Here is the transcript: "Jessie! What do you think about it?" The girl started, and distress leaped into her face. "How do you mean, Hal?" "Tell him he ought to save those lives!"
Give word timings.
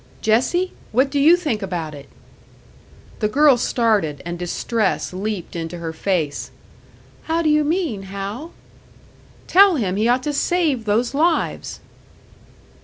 "Jessie! 0.23 0.73
What 0.91 1.11
do 1.11 1.19
you 1.19 1.37
think 1.37 1.61
about 1.61 1.93
it?" 1.93 2.09
The 3.19 3.27
girl 3.27 3.55
started, 3.55 4.19
and 4.25 4.39
distress 4.39 5.13
leaped 5.13 5.55
into 5.55 5.77
her 5.77 5.93
face. 5.93 6.49
"How 7.25 7.43
do 7.43 7.49
you 7.49 7.63
mean, 7.63 8.01
Hal?" 8.09 8.51
"Tell 9.45 9.75
him 9.75 9.97
he 9.97 10.07
ought 10.07 10.23
to 10.23 10.33
save 10.33 10.85
those 10.85 11.13
lives!" 11.13 11.81